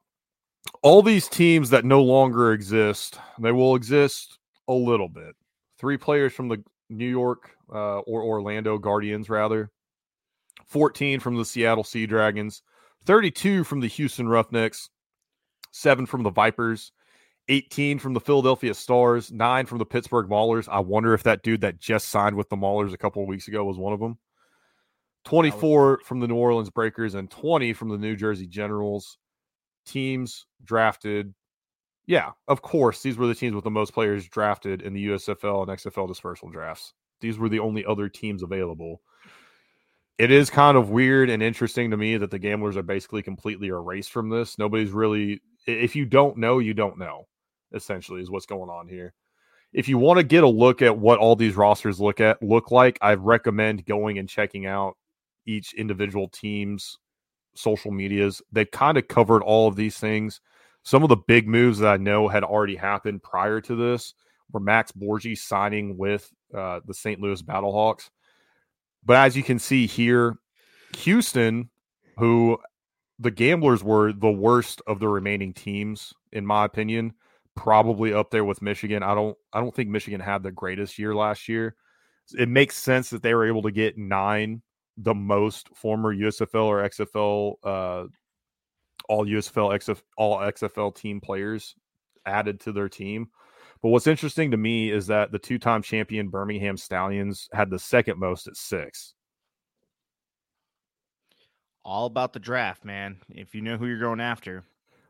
[0.82, 5.36] All these teams that no longer exist, they will exist a little bit.
[5.78, 9.70] Three players from the New York uh, or Orlando Guardians, rather.
[10.68, 12.62] 14 from the Seattle Sea Dragons,
[13.06, 14.88] 32 from the Houston Roughnecks,
[15.72, 16.92] seven from the Vipers,
[17.48, 20.68] 18 from the Philadelphia Stars, nine from the Pittsburgh Maulers.
[20.70, 23.48] I wonder if that dude that just signed with the Maulers a couple of weeks
[23.48, 24.18] ago was one of them.
[25.24, 29.18] 24 from the New Orleans Breakers and 20 from the New Jersey Generals.
[29.86, 31.34] Teams drafted.
[32.06, 35.62] Yeah, of course, these were the teams with the most players drafted in the USFL
[35.62, 36.92] and XFL dispersal drafts.
[37.20, 39.00] These were the only other teams available.
[40.22, 43.66] It is kind of weird and interesting to me that the gamblers are basically completely
[43.66, 44.56] erased from this.
[44.56, 47.26] Nobody's really, if you don't know, you don't know
[47.74, 49.14] essentially is what's going on here.
[49.72, 52.70] If you want to get a look at what all these rosters look at look
[52.70, 54.96] like, I recommend going and checking out
[55.44, 56.98] each individual team's
[57.56, 58.40] social medias.
[58.52, 60.40] They've kind of covered all of these things.
[60.84, 64.14] Some of the big moves that I know had already happened prior to this
[64.52, 67.20] were Max Borghi signing with uh, the St.
[67.20, 68.08] Louis Battlehawks.
[69.04, 70.36] But as you can see here,
[70.98, 71.70] Houston,
[72.18, 72.58] who
[73.18, 77.14] the Gamblers were the worst of the remaining teams, in my opinion,
[77.54, 79.02] probably up there with Michigan.
[79.02, 81.76] I don't I don't think Michigan had the greatest year last year.
[82.38, 84.62] It makes sense that they were able to get nine,
[84.96, 88.06] the most former USFL or XFL uh
[89.08, 91.74] all USFL XF, all XFL team players
[92.24, 93.28] added to their team.
[93.82, 98.18] But what's interesting to me is that the two-time champion Birmingham Stallions had the second
[98.18, 99.14] most at 6
[101.84, 103.18] all about the draft, man.
[103.28, 104.64] If you know who you're going after.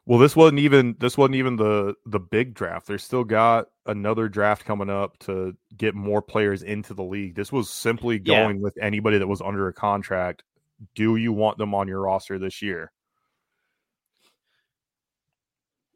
[0.04, 2.86] Well, this wasn't even this wasn't even the the big draft.
[2.86, 7.36] They still got another draft coming up to get more players into the league.
[7.36, 8.62] This was simply going yeah.
[8.62, 10.42] with anybody that was under a contract.
[10.96, 12.90] Do you want them on your roster this year?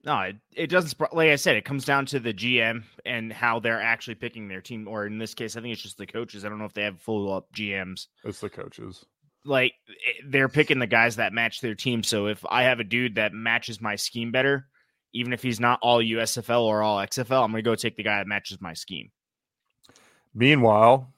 [0.07, 0.99] No, it, it doesn't.
[1.12, 4.61] Like I said, it comes down to the GM and how they're actually picking their
[4.61, 4.87] team.
[4.87, 6.45] Or in this case, I think it's just the coaches.
[6.45, 8.07] I don't know if they have full up GMs.
[8.23, 9.05] It's the coaches.
[9.45, 12.05] like eh, they're picking the guys that match their team.
[12.05, 14.69] So if I have a dude that matches my scheme better,
[15.12, 18.05] even if he's not all USFL or all XFL, I'm going to go take the
[18.05, 19.11] guy that matches my scheme.
[20.35, 21.12] Meanwhile,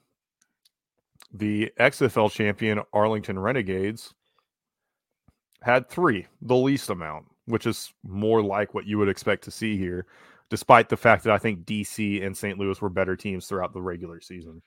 [1.31, 4.15] the XFL champion Arlington Renegades
[5.61, 9.75] had three, the least amount, which is more like what you would expect to see
[9.75, 10.05] here,
[10.49, 12.59] despite the fact that I think DC and St.
[12.59, 14.61] Louis were better teams throughout the regular season.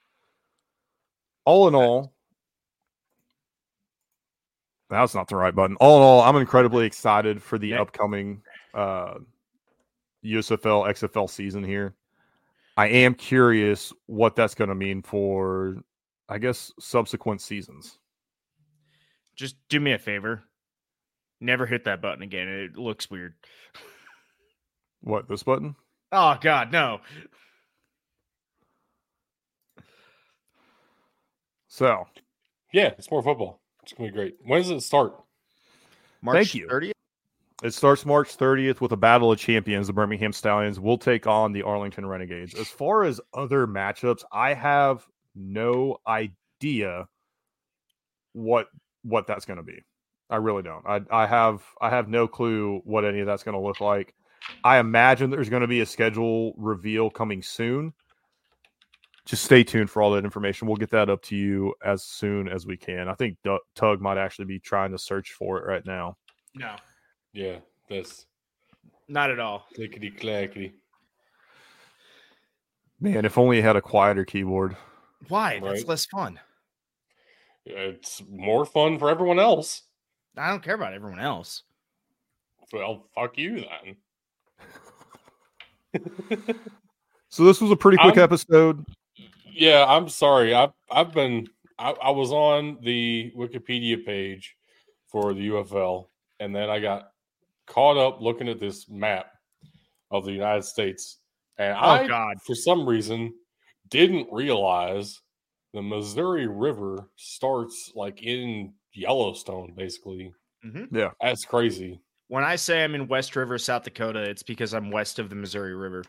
[1.44, 2.12] All in all,
[4.90, 5.76] that's not the right button.
[5.76, 8.42] All in all, I'm incredibly excited for the upcoming
[8.74, 9.14] uh,
[10.24, 11.94] USFL XFL season here.
[12.76, 15.76] I am curious what that's going to mean for,
[16.28, 17.98] I guess, subsequent seasons.
[19.36, 20.42] Just do me a favor.
[21.42, 22.46] Never hit that button again.
[22.48, 23.34] It looks weird.
[25.00, 25.74] What this button?
[26.12, 27.00] Oh God, no.
[31.66, 32.06] So
[32.72, 33.60] Yeah, it's more football.
[33.82, 34.36] It's gonna be great.
[34.44, 35.14] When does it start?
[36.22, 36.68] March you.
[36.68, 36.92] 30th.
[37.64, 39.88] it starts March 30th with a battle of champions.
[39.88, 42.54] The Birmingham Stallions will take on the Arlington Renegades.
[42.54, 47.08] As far as other matchups, I have no idea
[48.32, 48.68] what
[49.02, 49.82] what that's going to be.
[50.32, 50.84] I really don't.
[50.86, 54.14] I I have I have no clue what any of that's going to look like.
[54.64, 57.92] I imagine there's going to be a schedule reveal coming soon.
[59.26, 60.66] Just stay tuned for all that information.
[60.66, 63.08] We'll get that up to you as soon as we can.
[63.08, 66.16] I think Doug, Tug might actually be trying to search for it right now.
[66.54, 66.74] No,
[67.32, 68.26] Yeah, this
[69.06, 69.66] not at all.
[69.74, 70.72] clickety clackety.
[73.00, 74.76] Man, if only it had a quieter keyboard.
[75.28, 75.60] Why?
[75.60, 76.40] That's less fun.
[77.64, 79.82] It's more fun for everyone else.
[80.36, 81.62] I don't care about everyone else.
[82.72, 83.96] Well, fuck you then.
[87.28, 88.84] So this was a pretty quick I'm- episode.
[89.54, 90.54] Yeah, I'm sorry.
[90.54, 91.46] I've I've been
[91.78, 94.56] I, I was on the Wikipedia page
[95.08, 96.06] for the UFL,
[96.40, 97.10] and then I got
[97.66, 99.26] caught up looking at this map
[100.10, 101.18] of the United States,
[101.58, 102.36] and Oh I, God.
[102.46, 103.34] for some reason,
[103.90, 105.20] didn't realize
[105.74, 110.32] the Missouri River starts like in Yellowstone, basically.
[110.64, 111.06] Mm-hmm.
[111.20, 112.00] That's crazy.
[112.28, 115.36] When I say I'm in West River, South Dakota, it's because I'm west of the
[115.36, 116.04] Missouri River.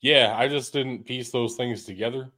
[0.00, 2.30] Yeah, I just didn't piece those things together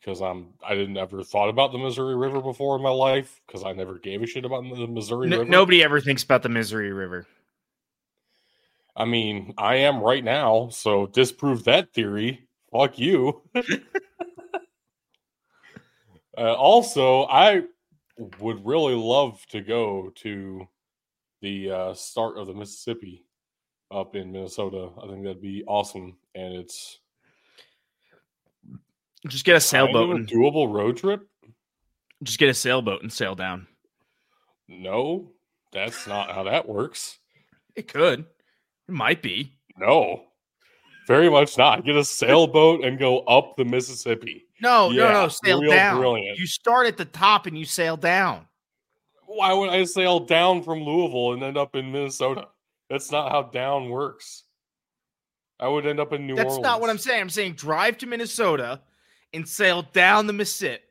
[0.00, 3.64] because I'm I didn't ever thought about the Missouri River before in my life because
[3.64, 5.44] I never gave a shit about the Missouri N- River.
[5.44, 7.26] nobody ever thinks about the Missouri River.
[8.96, 12.48] I mean, I am right now, so disprove that theory.
[12.72, 13.42] Fuck you.
[16.36, 17.62] uh, also, I
[18.38, 20.66] would really love to go to
[21.40, 23.24] the uh, start of the Mississippi
[23.90, 24.90] up in Minnesota.
[25.02, 27.00] I think that'd be awesome, and it's
[29.26, 31.26] Just get a sailboat and doable road trip.
[32.22, 33.66] just get a sailboat and sail down.
[34.68, 35.32] No,
[35.72, 37.18] that's not how that works.
[37.74, 38.20] It could.
[38.88, 39.56] It might be.
[39.76, 40.24] No,
[41.06, 41.84] very much not.
[41.84, 44.44] Get a sailboat and go up the Mississippi.
[44.62, 45.28] No, no, Yeah, no.
[45.28, 45.98] Sail down.
[45.98, 46.38] brilliant.
[46.38, 48.46] You start at the top and you sail down.
[49.26, 52.48] Why would I sail down from Louisville and end up in Minnesota?
[52.88, 54.44] That's not how down works.
[55.60, 56.62] I would end up in New That's Orleans.
[56.64, 57.20] That's not what I'm saying.
[57.20, 58.80] I'm saying drive to Minnesota
[59.32, 60.82] and sail down the Mississippi.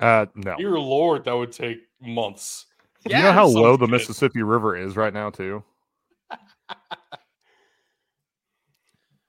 [0.00, 0.56] Uh, no.
[0.56, 2.66] Dear Lord, that would take months.
[3.06, 3.92] you know how some low the shit.
[3.92, 5.62] Mississippi River is right now, too.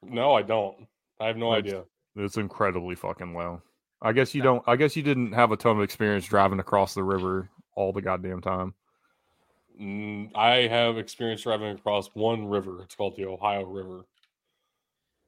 [0.07, 0.87] No, I don't.
[1.19, 1.83] I have no That's- idea.
[2.15, 3.61] It's incredibly fucking low.
[4.01, 4.63] I guess you don't.
[4.67, 8.01] I guess you didn't have a ton of experience driving across the river all the
[8.01, 8.73] goddamn time.
[9.81, 12.81] Mm, I have experience driving across one river.
[12.83, 14.05] It's called the Ohio River,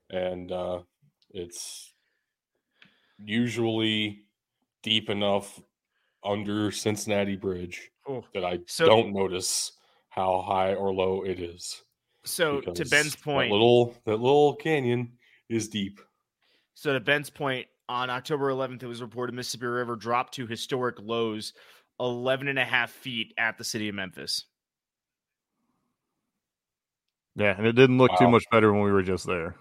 [0.10, 0.80] and uh,
[1.32, 1.94] it's
[3.24, 4.22] usually
[4.84, 5.60] deep enough
[6.24, 8.24] under Cincinnati Bridge Oh.
[8.34, 9.74] that I So- don't notice
[10.10, 11.84] how high or low it is.
[12.26, 15.18] So to because Ben's that point, little that little canyon
[15.50, 16.00] is deep.
[16.78, 20.98] So to Ben's point, on October 11th, it was reported Mississippi River dropped to historic
[21.02, 21.54] lows,
[22.00, 24.46] 11 and a half feet at the city of Memphis.
[27.36, 29.56] Yeah, and it didn't look too much better when we were just there.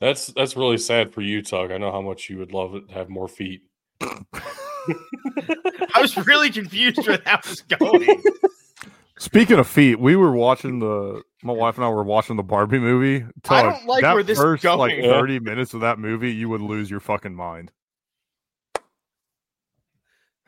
[0.00, 1.70] That's that's really sad for you, Tug.
[1.70, 3.62] I know how much you would love it to have more feet.
[4.00, 8.08] I was really confused where that was going.
[9.20, 11.22] Speaking of feet, we were watching the.
[11.42, 13.26] My wife and I were watching the Barbie movie.
[13.50, 15.02] I don't like that where this is first like going.
[15.02, 17.70] thirty minutes of that movie, you would lose your fucking mind.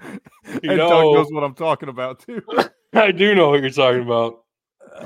[0.02, 2.42] You and Doug know, knows what I'm talking about too.
[2.94, 4.38] I do know what you're talking about.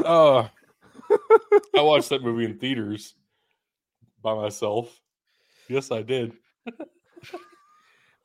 [0.05, 0.49] Uh,
[1.77, 3.15] I watched that movie in theaters
[4.21, 5.01] by myself.
[5.69, 6.33] Yes, I did.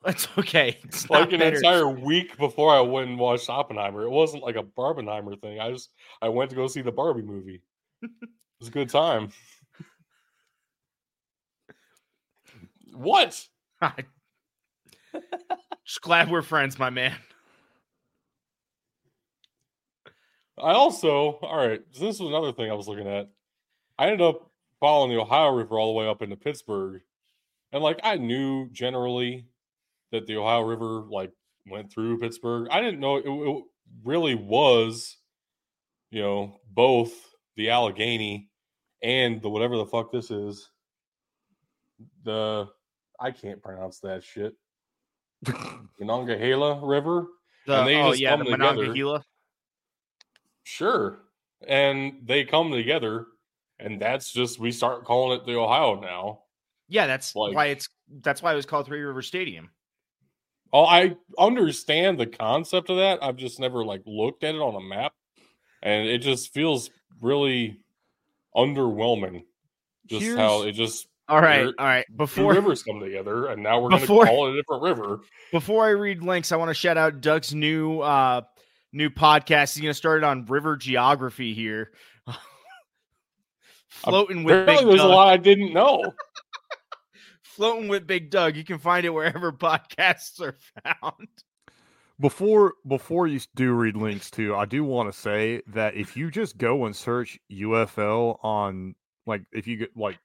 [0.06, 0.78] It's okay.
[0.82, 1.56] It's like an better.
[1.56, 4.02] entire week before I went and watched Oppenheimer.
[4.02, 5.60] It wasn't like a Barbenheimer thing.
[5.60, 5.90] I just
[6.20, 7.62] I went to go see the Barbie movie.
[8.02, 8.10] it
[8.58, 9.30] was a good time.
[12.94, 13.46] what?
[15.84, 17.16] Just glad we're friends, my man.
[20.58, 21.82] I also all right.
[21.92, 23.30] So this was another thing I was looking at.
[23.98, 24.50] I ended up
[24.80, 27.02] following the Ohio River all the way up into Pittsburgh,
[27.72, 29.46] and like I knew generally
[30.12, 31.32] that the Ohio River like
[31.66, 32.68] went through Pittsburgh.
[32.70, 33.64] I didn't know it, it
[34.04, 35.16] really was,
[36.10, 37.12] you know, both
[37.56, 38.50] the Allegheny
[39.02, 40.70] and the whatever the fuck this is.
[42.24, 42.68] The
[43.18, 44.54] I can't pronounce that shit.
[45.98, 47.26] Monongahela River.
[47.66, 48.50] The, And they oh just yeah, come the.
[48.50, 49.24] Monongahela.
[50.64, 51.18] Sure.
[51.66, 53.26] And they come together,
[53.78, 56.40] and that's just we start calling it the Ohio now.
[56.88, 57.88] Yeah, that's Like- why it's
[58.20, 59.70] that's why it was called Three River Stadium.
[60.72, 63.22] Oh, I understand the concept of that.
[63.22, 65.12] I've just never like looked at it on a map,
[65.82, 67.78] and it just feels really
[68.56, 69.44] underwhelming.
[70.06, 72.06] Just how it just All right, all right.
[72.16, 75.20] Before rivers come together, and now we're going to call it a different river.
[75.50, 78.40] before I read links, I want to shout out Doug's new uh
[78.92, 79.74] new podcast.
[79.74, 81.92] He's gonna start it on river geography here.
[83.88, 86.14] Floating with Apparently, there's a lot I didn't know.
[87.56, 88.56] Floating with Big Doug.
[88.56, 91.28] You can find it wherever podcasts are found.
[92.18, 96.30] Before before you do read links too, I do want to say that if you
[96.30, 98.94] just go and search UFL on
[99.26, 100.18] like if you get like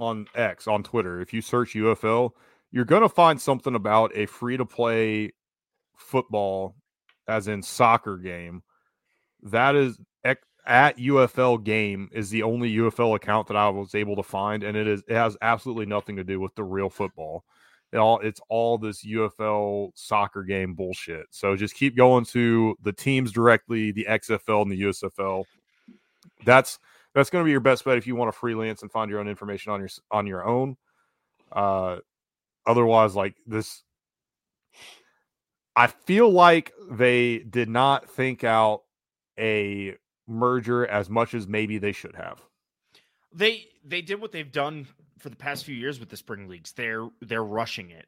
[0.00, 2.32] on X on Twitter, if you search UFL,
[2.72, 5.30] you're gonna find something about a free to play
[5.96, 6.74] football,
[7.28, 8.64] as in soccer game.
[9.42, 10.00] That is
[10.70, 14.76] at UFL game is the only UFL account that I was able to find, and
[14.76, 17.44] it is it has absolutely nothing to do with the real football.
[17.92, 21.26] It all it's all this UFL soccer game bullshit.
[21.30, 25.44] So just keep going to the teams directly, the XFL and the USFL.
[26.44, 26.78] That's
[27.16, 29.18] that's going to be your best bet if you want to freelance and find your
[29.18, 30.76] own information on your on your own.
[31.50, 31.96] Uh,
[32.64, 33.82] otherwise, like this,
[35.74, 38.82] I feel like they did not think out
[39.36, 39.96] a
[40.30, 42.40] merger as much as maybe they should have.
[43.32, 44.86] They they did what they've done
[45.18, 46.72] for the past few years with the spring leagues.
[46.72, 48.06] They're they're rushing it.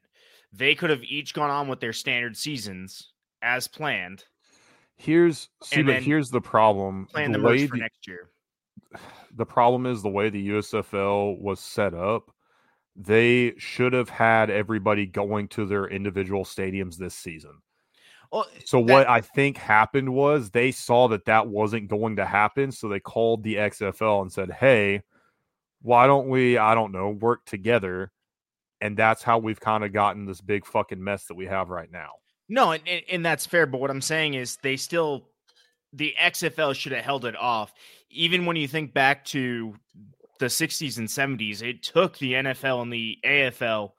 [0.51, 4.23] They could have each gone on with their standard seasons as planned,
[4.97, 8.29] Here's see, but here's the problem: plan the the merge for the, next year.
[9.35, 12.31] the problem is the way the USFL was set up.
[12.95, 17.61] They should have had everybody going to their individual stadiums this season.
[18.33, 22.25] Well, So that- what I think happened was they saw that that wasn't going to
[22.25, 25.03] happen, so they called the XFL and said, "Hey,
[25.83, 26.57] why don't we?
[26.57, 28.11] I don't know, work together."
[28.81, 31.89] And that's how we've kind of gotten this big fucking mess that we have right
[31.91, 32.13] now.
[32.49, 33.65] No, and, and, and that's fair.
[33.65, 35.29] But what I'm saying is they still,
[35.93, 37.71] the XFL should have held it off.
[38.09, 39.75] Even when you think back to
[40.39, 43.93] the 60s and 70s, it took the NFL and the AFL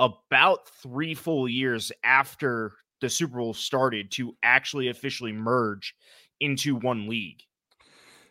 [0.00, 5.94] about three full years after the Super Bowl started to actually officially merge
[6.40, 7.40] into one league.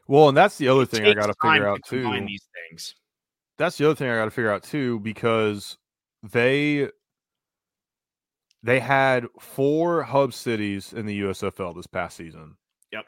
[0.08, 2.04] Well, and that's the other It thing I got to figure out too.
[2.26, 2.96] these things.
[3.58, 5.78] that's the other thing I got to figure out too because
[6.24, 6.90] they
[8.62, 12.56] they had four hub cities in the USFL this past season.
[12.92, 13.06] Yep.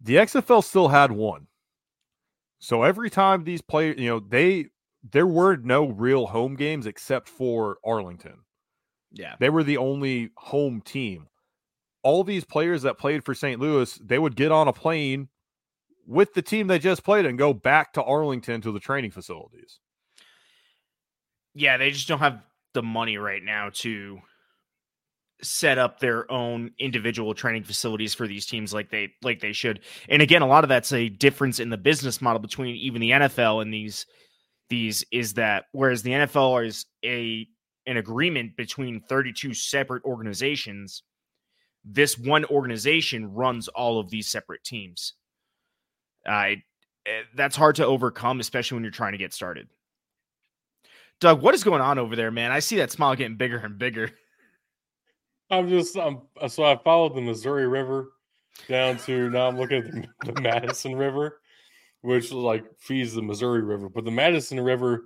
[0.00, 1.46] The XFL still had one.
[2.58, 4.66] So every time these players, you know, they
[5.12, 8.38] there were no real home games except for Arlington.
[9.12, 9.34] Yeah.
[9.38, 11.28] They were the only home team.
[12.02, 13.60] All these players that played for St.
[13.60, 15.28] Louis, they would get on a plane
[16.06, 19.80] with the team they just played and go back to Arlington to the training facilities.
[21.54, 22.42] Yeah, they just don't have
[22.74, 24.20] the money right now to
[25.42, 29.80] set up their own individual training facilities for these teams like they like they should.
[30.08, 33.10] And again, a lot of that's a difference in the business model between even the
[33.10, 34.06] NFL and these
[34.68, 37.46] these is that whereas the NFL is a
[37.86, 41.02] an agreement between 32 separate organizations,
[41.84, 45.14] this one organization runs all of these separate teams.
[46.26, 46.56] Uh,
[47.34, 49.68] that's hard to overcome, especially when you're trying to get started.
[51.20, 52.52] Doug, what is going on over there, man?
[52.52, 54.10] I see that smile getting bigger and bigger.
[55.50, 58.10] I'm just um so I followed the Missouri River
[58.68, 61.40] down to now I'm looking at the, the Madison River,
[62.00, 65.04] which like feeds the Missouri River, but the Madison River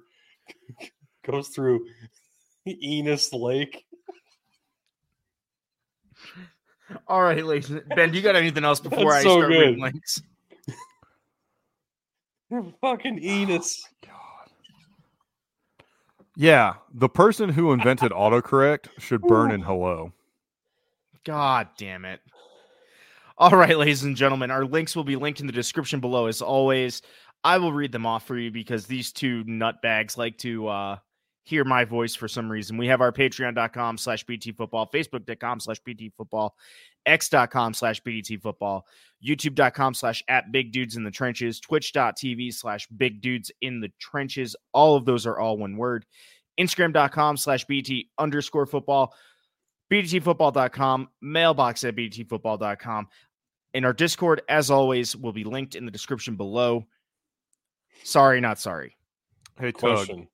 [1.31, 1.85] goes through
[2.67, 3.85] Ennis Lake.
[7.07, 7.71] All right, ladies.
[7.95, 10.23] Ben, do you got anything else before That's I so start reading links?
[12.81, 13.83] Fucking Ennis.
[14.03, 14.51] God.
[16.37, 20.13] Yeah, the person who invented autocorrect should burn in hello.
[21.25, 22.21] God damn it.
[23.39, 26.43] All right, ladies and gentlemen, our links will be linked in the description below as
[26.43, 27.03] always.
[27.43, 30.97] I will read them off for you because these two nutbags like to uh,
[31.43, 32.77] hear my voice for some reason.
[32.77, 36.55] We have our patreon.com slash BDT football, facebook.com slash BDT football,
[37.07, 38.87] x.com slash BDT football,
[39.25, 44.55] youtube.com slash at big dudes in the trenches, twitch.tv slash big dudes in the trenches.
[44.73, 46.05] All of those are all one word.
[46.59, 49.15] Instagram.com slash BDT underscore football,
[49.91, 53.09] BDTfootball.com, mailbox at BDTfootball.com.
[53.73, 56.87] And our Discord, as always, will be linked in the description below.
[58.03, 58.97] Sorry, not sorry.
[59.59, 59.97] Hey, Tug.
[59.97, 60.29] Question.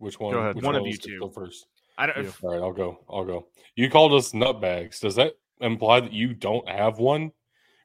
[0.00, 0.34] Which one?
[0.34, 0.56] ahead.
[0.56, 1.66] which One of wants you two go first.
[1.98, 2.24] I don't.
[2.24, 2.30] Yeah.
[2.42, 3.04] All right, I'll go.
[3.08, 3.48] I'll go.
[3.76, 4.98] You called us nutbags.
[5.00, 7.32] Does that imply that you don't have one?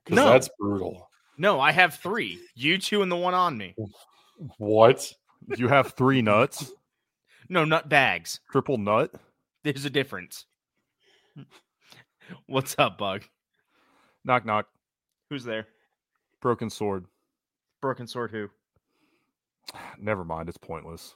[0.04, 0.30] Because No.
[0.30, 1.10] that's brutal.
[1.38, 2.40] No, I have three.
[2.56, 3.76] You two and the one on me.
[4.58, 5.12] What?
[5.58, 6.72] You have three nuts,
[7.50, 8.40] No, nut bags.
[8.52, 9.12] triple nut.
[9.66, 10.46] There's a difference.
[12.48, 13.24] What's up, Bug?
[14.24, 14.68] Knock knock.
[15.30, 15.68] Who's there?
[16.42, 17.06] Broken sword.
[17.82, 18.32] Broken sword.
[18.32, 18.50] Who?
[20.00, 20.48] Never mind.
[20.50, 21.16] It's pointless.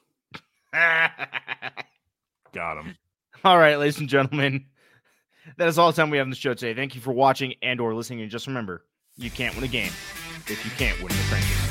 [2.53, 2.97] Got him.
[3.43, 4.65] all right, ladies and gentlemen,
[5.57, 6.74] that is all the time we have on the show today.
[6.74, 8.22] Thank you for watching and/or listening.
[8.22, 8.86] And just remember,
[9.17, 9.91] you can't win a game
[10.47, 11.68] if you can't win in the trenches.